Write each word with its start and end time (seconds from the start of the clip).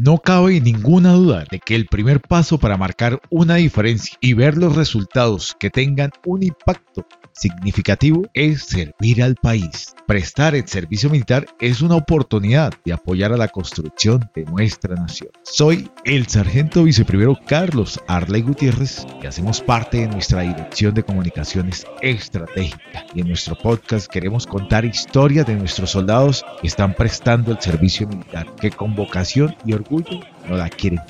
No 0.00 0.18
cabe 0.18 0.60
ninguna 0.60 1.14
duda 1.14 1.44
de 1.50 1.58
que 1.58 1.74
el 1.74 1.86
primer 1.86 2.20
paso 2.20 2.56
para 2.56 2.76
marcar 2.76 3.20
una 3.30 3.56
diferencia 3.56 4.16
y 4.20 4.32
ver 4.32 4.56
los 4.56 4.76
resultados 4.76 5.56
que 5.58 5.70
tengan 5.70 6.12
un 6.24 6.44
impacto 6.44 7.04
significativo 7.32 8.22
es 8.32 8.62
servir 8.62 9.22
al 9.24 9.34
país. 9.34 9.96
Prestar 10.06 10.54
el 10.54 10.68
servicio 10.68 11.10
militar 11.10 11.46
es 11.60 11.82
una 11.82 11.96
oportunidad 11.96 12.72
de 12.84 12.92
apoyar 12.92 13.32
a 13.32 13.36
la 13.36 13.48
construcción 13.48 14.30
de 14.36 14.44
nuestra 14.44 14.94
nación. 14.94 15.30
Soy 15.42 15.90
el 16.04 16.28
sargento 16.28 16.84
viceprimero 16.84 17.36
Carlos 17.46 18.00
Arley 18.06 18.42
Gutiérrez 18.42 19.04
y 19.20 19.26
hacemos 19.26 19.60
parte 19.60 19.98
de 19.98 20.08
nuestra 20.08 20.42
dirección 20.42 20.94
de 20.94 21.02
comunicaciones 21.02 21.86
estratégica. 22.02 23.04
Y 23.14 23.20
en 23.20 23.28
nuestro 23.28 23.56
podcast 23.56 24.08
queremos 24.08 24.46
contar 24.46 24.84
historias 24.84 25.46
de 25.46 25.56
nuestros 25.56 25.90
soldados 25.90 26.44
que 26.60 26.68
están 26.68 26.94
prestando 26.94 27.50
el 27.50 27.60
servicio 27.60 28.06
militar, 28.06 28.46
que 28.60 28.70
con 28.70 28.94
vocación 28.94 29.56
y 29.66 29.72
orgullo 29.72 29.87
no 29.90 30.56
la 30.56 30.68
quieren. 30.68 31.00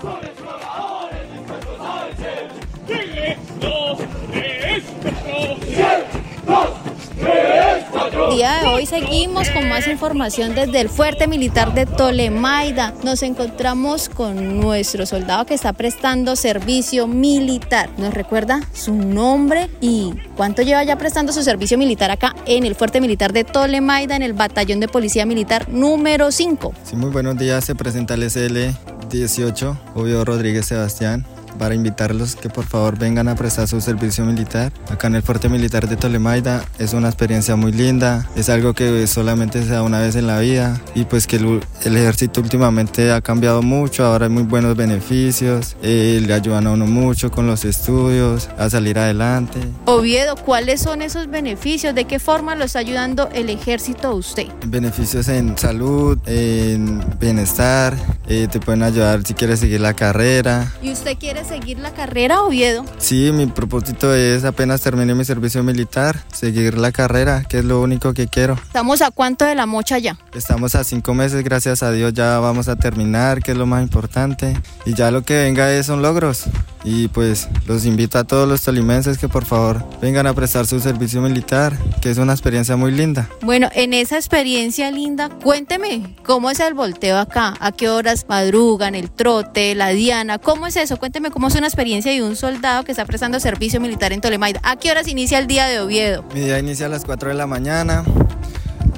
Seguimos 8.89 9.51
con 9.51 9.69
más 9.69 9.87
información 9.87 10.55
desde 10.55 10.81
el 10.81 10.89
fuerte 10.89 11.27
militar 11.27 11.75
de 11.75 11.85
Tolemaida. 11.85 12.95
Nos 13.05 13.23
encontramos 13.23 14.09
con 14.09 14.59
nuestro 14.61 15.05
soldado 15.05 15.45
que 15.45 15.55
está 15.55 15.75
prestando 15.75 16.37
servicio 16.37 17.07
militar. 17.07 17.91
¿Nos 17.99 18.15
recuerda 18.15 18.63
su 18.73 18.95
nombre 18.95 19.69
y 19.83 20.15
cuánto 20.37 20.63
lleva 20.63 20.83
ya 20.85 20.97
prestando 20.97 21.33
su 21.33 21.43
servicio 21.43 21.77
militar 21.77 22.11
acá 22.11 22.35
en 22.47 22.65
el 22.65 22.75
fuerte 22.75 23.01
militar 23.01 23.33
de 23.33 23.45
Tolemaida, 23.45 24.17
en 24.17 24.23
el 24.23 24.33
batallón 24.33 24.81
de 24.81 24.89
policía 24.89 25.27
militar 25.27 25.69
número 25.69 26.33
5? 26.33 26.73
Sí, 26.85 26.97
muy 26.97 27.11
buenos 27.11 27.37
días. 27.37 27.65
Se 27.65 27.75
presenta 27.75 28.15
el 28.15 28.31
SL 28.31 28.71
18, 29.11 29.79
Obvio 29.97 30.25
Rodríguez 30.25 30.65
Sebastián 30.65 31.27
para 31.59 31.75
invitarlos 31.75 32.37
que 32.37 32.49
por 32.49 32.65
favor 32.65 32.99
vengan 32.99 33.29
a 33.29 33.35
prestar 33.35 33.69
su 33.69 33.81
servicio 33.81 34.25
militar. 34.25 34.73
Acá 34.91 35.09
en 35.09 35.17
el 35.17 35.23
Fuerte 35.23 35.49
Militar 35.49 35.89
de 35.89 35.97
Tolemaida 35.97 36.65
es 36.79 36.93
una 36.93 37.09
experiencia 37.09 37.57
muy 37.57 37.73
linda, 37.73 38.29
es 38.37 38.49
algo 38.49 38.75
que 38.75 39.07
solamente 39.07 39.63
se 39.63 39.71
da 39.71 39.83
una 39.83 40.01
vez 40.01 40.17
en 40.17 40.27
la 40.27 40.39
vida 40.41 40.81
y 40.95 41.05
pues 41.05 41.27
que 41.27 41.37
el, 41.37 41.97
ejército 41.97 42.41
últimamente 42.41 43.13
ha 43.13 43.21
cambiado 43.21 43.63
mucho, 43.63 44.05
ahora 44.05 44.27
hay 44.27 44.33
muy 44.33 44.45
buenos 44.45 44.77
beneficios, 44.77 45.77
eh, 45.83 46.23
le 46.25 46.33
ayudan 46.33 46.67
a 46.67 46.73
uno 46.73 46.87
mucho 46.87 47.31
con 47.31 47.47
los 47.47 47.65
estudios, 47.65 48.49
a 48.59 48.71
salir 48.71 48.99
adelante. 48.99 49.61
Oviedo, 49.85 50.37
¿cuáles 50.37 50.81
son 50.81 51.03
esos 51.03 51.29
beneficios? 51.29 51.95
¿De 51.95 52.05
qué 52.05 52.19
forma 52.19 52.55
lo 52.55 52.65
está 52.65 52.79
ayudando 52.79 53.29
el 53.33 53.51
ejército 53.51 54.09
a 54.09 54.15
usted? 54.15 54.47
Beneficios 54.67 55.29
en 55.29 55.57
salud, 55.59 56.19
en 56.27 57.05
bienestar, 57.19 57.97
eh, 58.29 58.47
te 58.51 58.61
pueden 58.61 58.83
ayudar 58.83 59.23
si 59.25 59.35
quieres 59.35 59.61
seguir 59.61 59.81
la 59.81 59.95
carrera. 59.95 60.73
¿Y 60.83 60.93
usted 60.93 61.17
quiere 61.19 61.45
seguir 61.49 61.79
la 61.79 61.93
carrera, 61.93 62.43
Oviedo? 62.43 62.85
Sí, 62.99 63.31
mi 63.33 63.47
propósito 63.47 64.15
es 64.15 64.45
apenas 64.45 64.83
termine 64.83 65.15
mi 65.15 65.25
servicio 65.25 65.63
militar, 65.63 66.23
seguir 66.33 66.77
la 66.77 66.93
carrera, 66.93 67.45
que 67.49 67.59
es 67.59 67.65
lo 67.65 67.81
único 67.81 68.13
que 68.13 68.29
quiero. 68.29 68.55
¿Estamos 68.55 69.03
a 69.03 69.11
cuánto 69.11 69.45
de 69.45 69.55
la 69.55 69.67
mocha 69.67 69.99
ya? 69.99 70.19
Estamos 70.35 70.75
a 70.75 70.85
cinco 70.85 71.15
meses, 71.15 71.43
gracias 71.43 71.83
a 71.83 71.91
Dios 71.91 72.13
ya 72.13 72.39
vamos 72.39 72.69
a 72.69 72.77
terminar, 72.77 73.43
que 73.43 73.53
es 73.53 73.59
lo 73.59 73.67
más 73.67 73.83
importante. 73.83 74.61
Y 74.85 74.95
ya 74.95 75.11
lo 75.11 75.23
que 75.23 75.45
venga 75.45 75.73
es 75.73 75.87
son 75.87 76.03
logros. 76.03 76.45
Y 76.85 77.09
pues 77.09 77.49
los 77.67 77.85
invito 77.85 78.19
a 78.19 78.25
todos 78.25 78.49
los 78.49 78.63
tolimenses 78.63 79.19
que 79.19 79.29
por 79.29 79.45
favor 79.45 79.85
vengan 80.01 80.27
a 80.27 80.35
prestar 80.35 80.67
su 80.67 80.81
servicio 80.81 81.21
militar, 81.21 81.77
que 82.01 82.11
es 82.11 82.19
una 82.19 82.33
experiencia 82.33 82.77
muy 82.77 82.93
linda. 82.93 83.29
Bueno, 83.43 83.69
en 83.75 83.95
esa 83.95 84.17
experiencia 84.17 84.91
linda, 84.91 85.29
cuénteme, 85.29 86.15
¿cómo 86.25 86.51
es 86.51 86.61
el 86.61 86.75
volteo 86.75 87.19
acá? 87.19 87.55
¿A 87.61 87.73
qué 87.73 87.89
horas 87.89 88.27
madrugan, 88.29 88.95
el 88.95 89.11
trote, 89.11 89.75
la 89.75 89.91
diana? 89.91 90.39
¿Cómo 90.39 90.67
es 90.67 90.77
eso? 90.77 90.97
Cuénteme 90.97 91.31
cómo 91.31 91.49
es 91.49 91.55
una 91.55 91.67
experiencia 91.67 92.13
de 92.13 92.23
un 92.23 92.37
soldado 92.37 92.85
que 92.85 92.93
está 92.93 93.05
prestando 93.05 93.41
servicio 93.41 93.81
militar 93.81 94.13
en 94.13 94.21
Tolemaida. 94.21 94.61
¿A 94.63 94.77
qué 94.77 94.91
horas 94.91 95.09
inicia 95.09 95.39
el 95.39 95.47
día 95.47 95.67
de 95.67 95.81
Oviedo? 95.81 96.25
Mi 96.35 96.41
día 96.41 96.59
inicia 96.59 96.87
a 96.87 96.89
las 96.89 97.05
4 97.05 97.31
de 97.31 97.35
la 97.35 97.47
mañana 97.47 98.05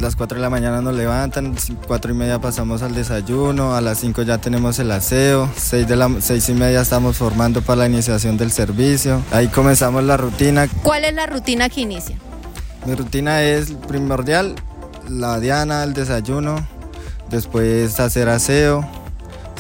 las 0.01 0.17
4 0.17 0.37
de 0.37 0.43
la 0.43 0.51
mañana 0.51 0.81
nos 0.81 0.95
levantan, 0.95 1.55
4 1.87 2.13
y 2.13 2.15
media 2.15 2.41
pasamos 2.41 2.83
al 2.83 2.95
desayuno, 2.95 3.75
a 3.75 3.81
las 3.81 3.99
5 3.99 4.23
ya 4.23 4.39
tenemos 4.39 4.79
el 4.79 4.91
aseo, 4.91 5.51
6, 5.57 5.87
de 5.87 5.97
la, 5.97 6.11
6 6.19 6.49
y 6.49 6.55
media 6.55 6.81
estamos 6.81 7.17
formando 7.17 7.61
para 7.61 7.81
la 7.81 7.87
iniciación 7.87 8.37
del 8.37 8.51
servicio, 8.51 9.23
ahí 9.31 9.49
comenzamos 9.49 10.03
la 10.05 10.17
rutina. 10.17 10.69
¿Cuál 10.83 11.05
es 11.05 11.15
la 11.15 11.27
rutina 11.27 11.69
que 11.69 11.83
inicia? 11.83 12.17
Mi 12.87 12.95
rutina 12.95 13.43
es 13.43 13.73
primordial, 13.89 14.55
la 15.09 15.39
diana, 15.39 15.85
el 15.85 15.93
desayuno, 15.93 16.67
después 17.29 18.01
hacer 18.01 18.29
aseo, 18.31 18.89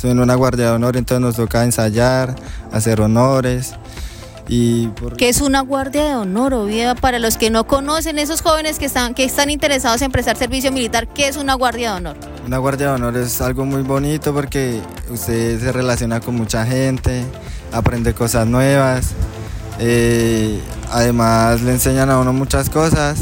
soy 0.01 0.11
en 0.11 0.21
una 0.21 0.37
guardia 0.37 0.67
de 0.67 0.73
honor, 0.73 0.97
entonces 0.97 1.21
nos 1.21 1.37
toca 1.37 1.65
ensayar, 1.65 2.35
hacer 2.73 3.01
honores, 3.03 3.75
¿Qué 5.17 5.29
es 5.29 5.41
una 5.41 5.61
guardia 5.61 6.05
de 6.07 6.15
honor, 6.17 6.55
Oviedo? 6.55 6.97
Para 6.97 7.21
los 7.21 7.37
que 7.37 7.51
no 7.51 7.69
conocen, 7.69 8.19
esos 8.19 8.43
jóvenes 8.43 8.81
que 8.81 8.87
están, 8.87 9.15
que 9.15 9.23
están 9.23 9.49
interesados 9.49 10.03
en 10.03 10.11
prestar 10.11 10.37
servicio 10.37 10.73
militar, 10.73 11.07
¿qué 11.07 11.29
es 11.29 11.37
una 11.37 11.55
guardia 11.55 11.93
de 11.93 11.99
honor? 11.99 12.17
Una 12.45 12.59
guardia 12.59 12.89
de 12.89 12.95
honor 12.95 13.17
es 13.17 13.41
algo 13.41 13.65
muy 13.65 13.83
bonito 13.83 14.35
porque 14.35 14.81
usted 15.09 15.61
se 15.61 15.71
relaciona 15.71 16.19
con 16.19 16.35
mucha 16.35 16.67
gente, 16.67 17.23
aprende 17.71 18.13
cosas 18.13 18.49
nuevas, 18.49 19.13
eh, 19.79 20.61
además 20.91 21.63
le 21.63 21.71
enseñan 21.71 22.11
a 22.11 22.19
uno 22.19 22.33
muchas 22.33 22.69
cosas. 22.69 23.21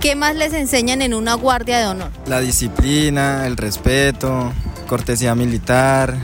¿Qué 0.00 0.14
más 0.14 0.36
les 0.36 0.52
enseñan 0.52 1.02
en 1.02 1.14
una 1.14 1.34
guardia 1.34 1.80
de 1.80 1.86
honor? 1.86 2.10
La 2.26 2.38
disciplina, 2.38 3.44
el 3.48 3.56
respeto, 3.56 4.52
cortesía 4.86 5.34
militar 5.34 6.14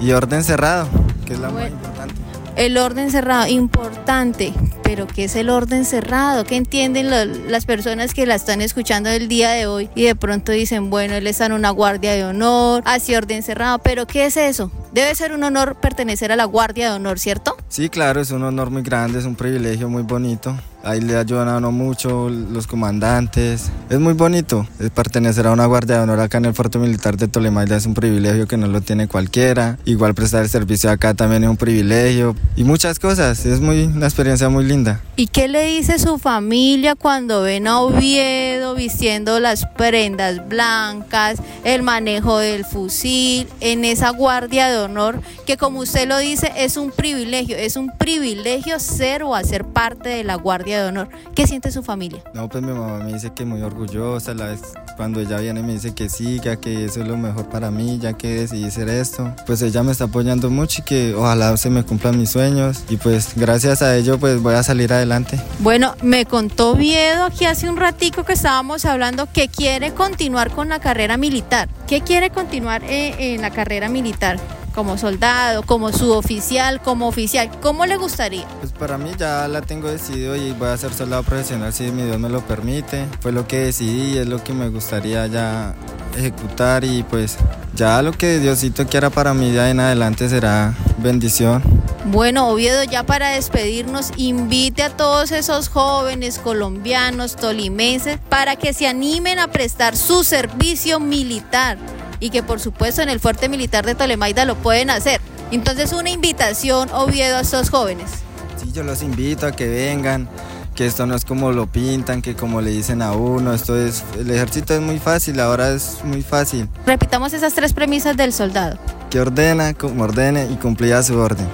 y 0.00 0.10
orden 0.10 0.42
cerrado, 0.42 0.88
que 1.24 1.34
es 1.34 1.38
la 1.38 1.50
más 1.50 1.70
importante. 1.70 2.21
El 2.56 2.76
orden 2.76 3.10
cerrado, 3.10 3.48
importante, 3.48 4.52
pero 4.82 5.06
¿qué 5.06 5.24
es 5.24 5.36
el 5.36 5.48
orden 5.48 5.86
cerrado? 5.86 6.44
¿Qué 6.44 6.56
entienden 6.56 7.08
las 7.50 7.64
personas 7.64 8.12
que 8.12 8.26
la 8.26 8.34
están 8.34 8.60
escuchando 8.60 9.08
el 9.08 9.26
día 9.26 9.50
de 9.52 9.66
hoy 9.66 9.88
y 9.94 10.04
de 10.04 10.14
pronto 10.14 10.52
dicen, 10.52 10.90
bueno, 10.90 11.14
él 11.14 11.26
está 11.26 11.46
en 11.46 11.52
una 11.52 11.70
guardia 11.70 12.12
de 12.12 12.24
honor, 12.24 12.82
así 12.84 13.14
orden 13.14 13.42
cerrado, 13.42 13.78
pero 13.78 14.06
¿qué 14.06 14.26
es 14.26 14.36
eso? 14.36 14.70
Debe 14.92 15.14
ser 15.14 15.32
un 15.32 15.42
honor 15.44 15.76
pertenecer 15.80 16.30
a 16.30 16.36
la 16.36 16.44
guardia 16.44 16.90
de 16.90 16.96
honor, 16.96 17.18
¿cierto? 17.18 17.56
Sí, 17.68 17.88
claro, 17.88 18.20
es 18.20 18.30
un 18.30 18.42
honor 18.42 18.70
muy 18.70 18.82
grande, 18.82 19.18
es 19.18 19.24
un 19.24 19.34
privilegio 19.34 19.88
muy 19.88 20.02
bonito. 20.02 20.54
Ahí 20.84 21.00
le 21.00 21.16
ayudan 21.16 21.48
a 21.48 21.58
uno 21.58 21.70
mucho 21.70 22.28
los 22.28 22.66
comandantes. 22.66 23.70
Es 23.88 24.00
muy 24.00 24.14
bonito 24.14 24.66
es 24.80 24.90
pertenecer 24.90 25.46
a 25.46 25.52
una 25.52 25.66
guardia 25.66 25.96
de 25.96 26.02
honor 26.02 26.20
acá 26.20 26.38
en 26.38 26.46
el 26.46 26.54
Fuerte 26.54 26.78
Militar 26.78 27.16
de 27.16 27.28
Tolemaida. 27.28 27.76
Es 27.76 27.86
un 27.86 27.94
privilegio 27.94 28.46
que 28.48 28.56
no 28.56 28.66
lo 28.66 28.80
tiene 28.80 29.06
cualquiera. 29.06 29.78
Igual 29.84 30.14
prestar 30.14 30.42
el 30.42 30.48
servicio 30.48 30.90
acá 30.90 31.14
también 31.14 31.44
es 31.44 31.50
un 31.50 31.56
privilegio. 31.56 32.34
Y 32.56 32.64
muchas 32.64 32.98
cosas. 32.98 33.46
Es 33.46 33.60
muy, 33.60 33.84
una 33.84 34.06
experiencia 34.06 34.48
muy 34.48 34.64
linda. 34.64 35.00
¿Y 35.16 35.28
qué 35.28 35.48
le 35.48 35.66
dice 35.66 35.98
su 35.98 36.18
familia 36.18 36.94
cuando 36.94 37.42
ven 37.42 37.68
a 37.68 37.80
Oviedo 37.80 38.74
vistiendo 38.74 39.38
las 39.38 39.66
prendas 39.66 40.48
blancas, 40.48 41.38
el 41.64 41.82
manejo 41.82 42.38
del 42.38 42.64
fusil, 42.64 43.46
en 43.60 43.84
esa 43.84 44.10
guardia 44.10 44.68
de 44.68 44.78
honor? 44.78 45.20
Que 45.46 45.56
como 45.56 45.80
usted 45.80 46.08
lo 46.08 46.18
dice, 46.18 46.52
es 46.56 46.76
un 46.76 46.90
privilegio. 46.90 47.56
Es 47.56 47.76
un 47.76 47.92
privilegio 47.98 48.80
ser 48.80 49.22
o 49.22 49.34
hacer 49.34 49.64
parte 49.64 50.08
de 50.08 50.24
la 50.24 50.34
guardia 50.36 50.71
de 50.80 50.88
honor. 50.88 51.08
¿Qué 51.34 51.46
siente 51.46 51.70
su 51.70 51.82
familia? 51.82 52.22
No, 52.34 52.48
pues 52.48 52.62
mi 52.62 52.72
mamá 52.72 52.98
me 53.04 53.12
dice 53.12 53.32
que 53.34 53.44
muy 53.44 53.62
orgullosa, 53.62 54.34
la 54.34 54.46
vez 54.46 54.60
cuando 54.96 55.20
ella 55.20 55.38
viene 55.38 55.62
me 55.62 55.72
dice 55.72 55.94
que 55.94 56.08
siga, 56.08 56.56
que 56.56 56.84
eso 56.84 57.02
es 57.02 57.08
lo 57.08 57.16
mejor 57.16 57.48
para 57.48 57.70
mí, 57.70 57.98
ya 57.98 58.12
que 58.12 58.40
decidí 58.40 58.64
hacer 58.64 58.88
esto. 58.88 59.34
Pues 59.46 59.62
ella 59.62 59.82
me 59.82 59.92
está 59.92 60.04
apoyando 60.04 60.50
mucho 60.50 60.82
y 60.82 60.84
que 60.84 61.14
ojalá 61.14 61.56
se 61.56 61.70
me 61.70 61.84
cumplan 61.84 62.18
mis 62.18 62.30
sueños 62.30 62.84
y 62.88 62.96
pues 62.96 63.32
gracias 63.36 63.82
a 63.82 63.96
ello 63.96 64.18
pues 64.18 64.40
voy 64.40 64.54
a 64.54 64.62
salir 64.62 64.92
adelante. 64.92 65.40
Bueno, 65.60 65.94
me 66.02 66.24
contó 66.26 66.74
Viedo 66.74 67.24
aquí 67.24 67.44
hace 67.44 67.68
un 67.68 67.76
ratico 67.76 68.24
que 68.24 68.32
estábamos 68.32 68.84
hablando 68.84 69.28
que 69.32 69.48
quiere 69.48 69.92
continuar 69.92 70.50
con 70.50 70.68
la 70.68 70.80
carrera 70.80 71.16
militar. 71.16 71.68
¿Qué 71.86 72.00
quiere 72.00 72.30
continuar 72.30 72.82
eh, 72.84 73.34
en 73.34 73.42
la 73.42 73.50
carrera 73.50 73.88
militar? 73.88 74.38
Como 74.72 74.98
soldado, 74.98 75.62
como 75.62 75.92
suboficial, 75.92 76.80
como 76.80 77.08
oficial? 77.08 77.50
¿Cómo 77.60 77.86
le 77.86 77.96
gustaría? 77.96 78.46
Pues 78.60 78.72
para 78.72 78.98
mí 78.98 79.10
ya 79.18 79.46
la 79.48 79.62
tengo 79.62 79.88
decidido 79.88 80.36
y 80.36 80.52
voy 80.52 80.68
a 80.68 80.76
ser 80.76 80.92
soldado 80.92 81.22
profesional 81.22 81.72
si 81.72 81.90
mi 81.92 82.02
Dios 82.02 82.18
me 82.18 82.28
lo 82.28 82.40
permite. 82.40 83.06
Fue 83.20 83.32
lo 83.32 83.46
que 83.46 83.58
decidí 83.58 84.14
y 84.14 84.18
es 84.18 84.26
lo 84.26 84.42
que 84.42 84.52
me 84.52 84.68
gustaría 84.68 85.26
ya 85.26 85.74
ejecutar 86.16 86.84
y 86.84 87.02
pues 87.04 87.38
ya 87.74 88.02
lo 88.02 88.12
que 88.12 88.38
Diosito 88.38 88.86
quiera 88.86 89.10
para 89.10 89.34
mí 89.34 89.50
de 89.50 89.70
en 89.70 89.80
adelante 89.80 90.28
será 90.28 90.74
bendición. 90.98 91.62
Bueno, 92.04 92.48
Oviedo, 92.48 92.82
ya 92.82 93.04
para 93.04 93.30
despedirnos, 93.30 94.10
invite 94.16 94.82
a 94.82 94.90
todos 94.90 95.30
esos 95.30 95.68
jóvenes 95.68 96.38
colombianos, 96.38 97.36
tolimenses, 97.36 98.18
para 98.28 98.56
que 98.56 98.72
se 98.72 98.88
animen 98.88 99.38
a 99.38 99.48
prestar 99.48 99.96
su 99.96 100.24
servicio 100.24 100.98
militar 100.98 101.78
y 102.22 102.30
que 102.30 102.44
por 102.44 102.60
supuesto 102.60 103.02
en 103.02 103.08
el 103.08 103.18
fuerte 103.18 103.48
militar 103.48 103.84
de 103.84 103.96
Tolemaida 103.96 104.44
lo 104.44 104.54
pueden 104.54 104.90
hacer. 104.90 105.20
Entonces 105.50 105.92
una 105.92 106.08
invitación, 106.08 106.88
Oviedo, 106.92 107.36
a 107.36 107.40
estos 107.40 107.68
jóvenes. 107.68 108.10
Sí, 108.56 108.70
yo 108.72 108.84
los 108.84 109.02
invito 109.02 109.44
a 109.44 109.50
que 109.50 109.68
vengan, 109.68 110.28
que 110.76 110.86
esto 110.86 111.04
no 111.04 111.16
es 111.16 111.24
como 111.24 111.50
lo 111.50 111.66
pintan, 111.66 112.22
que 112.22 112.36
como 112.36 112.60
le 112.60 112.70
dicen 112.70 113.02
a 113.02 113.12
uno, 113.12 113.52
esto 113.52 113.76
es, 113.76 114.04
el 114.16 114.30
ejército 114.30 114.72
es 114.72 114.80
muy 114.80 115.00
fácil, 115.00 115.40
ahora 115.40 115.70
es 115.70 115.98
muy 116.04 116.22
fácil. 116.22 116.68
Repitamos 116.86 117.32
esas 117.32 117.54
tres 117.54 117.72
premisas 117.72 118.16
del 118.16 118.32
soldado. 118.32 118.78
que 119.10 119.18
ordena, 119.18 119.74
ordene 119.98 120.46
y 120.48 120.54
cumplía 120.54 121.02
su 121.02 121.18
orden. 121.18 121.48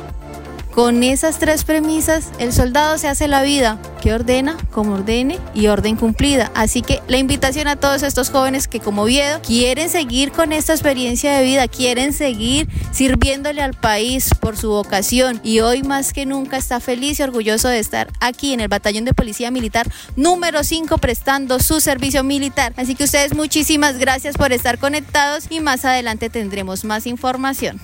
Con 0.78 1.02
esas 1.02 1.40
tres 1.40 1.64
premisas, 1.64 2.30
el 2.38 2.52
soldado 2.52 2.98
se 2.98 3.08
hace 3.08 3.26
la 3.26 3.42
vida, 3.42 3.82
que 4.00 4.12
ordena, 4.12 4.56
como 4.70 4.94
ordene 4.94 5.40
y 5.52 5.66
orden 5.66 5.96
cumplida. 5.96 6.52
Así 6.54 6.82
que 6.82 7.02
la 7.08 7.16
invitación 7.16 7.66
a 7.66 7.74
todos 7.74 8.04
estos 8.04 8.30
jóvenes 8.30 8.68
que 8.68 8.78
como 8.78 9.04
Viedo 9.04 9.42
quieren 9.42 9.90
seguir 9.90 10.30
con 10.30 10.52
esta 10.52 10.74
experiencia 10.74 11.32
de 11.32 11.42
vida, 11.42 11.66
quieren 11.66 12.12
seguir 12.12 12.68
sirviéndole 12.92 13.60
al 13.60 13.74
país 13.74 14.30
por 14.38 14.56
su 14.56 14.68
vocación 14.68 15.40
y 15.42 15.58
hoy 15.58 15.82
más 15.82 16.12
que 16.12 16.26
nunca 16.26 16.56
está 16.56 16.78
feliz 16.78 17.18
y 17.18 17.24
orgulloso 17.24 17.66
de 17.66 17.80
estar 17.80 18.06
aquí 18.20 18.52
en 18.52 18.60
el 18.60 18.68
Batallón 18.68 19.04
de 19.04 19.14
Policía 19.14 19.50
Militar 19.50 19.90
número 20.14 20.62
5 20.62 20.96
prestando 20.98 21.58
su 21.58 21.80
servicio 21.80 22.22
militar. 22.22 22.72
Así 22.76 22.94
que 22.94 23.02
ustedes 23.02 23.34
muchísimas 23.34 23.98
gracias 23.98 24.36
por 24.36 24.52
estar 24.52 24.78
conectados 24.78 25.46
y 25.50 25.58
más 25.58 25.84
adelante 25.84 26.30
tendremos 26.30 26.84
más 26.84 27.08
información. 27.08 27.80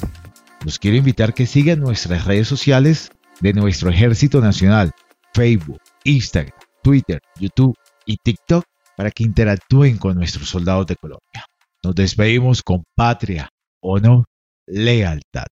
Los 0.65 0.79
quiero 0.79 0.97
invitar 0.97 1.35
que 1.35 1.45
sigan 1.45 1.81
nuestras 1.81 2.25
redes 2.25 2.49
sociales 2.49 3.11
de 3.41 3.53
nuestro 3.53 3.91
Ejército 3.91 4.41
Nacional, 4.41 4.93
Facebook, 5.35 5.79
Instagram, 6.05 6.57
Twitter, 6.83 7.21
YouTube 7.39 7.77
y 8.07 8.17
TikTok 8.17 8.65
para 8.97 9.11
que 9.11 9.25
interactúen 9.25 9.99
con 9.99 10.17
nuestros 10.17 10.49
soldados 10.49 10.87
de 10.87 10.97
Colombia. 10.97 11.45
Nos 11.83 11.95
despedimos 11.95 12.63
con 12.63 12.83
patria, 12.97 13.51
honor, 13.83 14.25
lealtad. 14.67 15.45